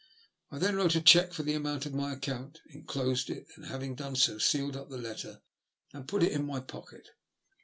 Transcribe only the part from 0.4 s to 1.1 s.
I then wrote a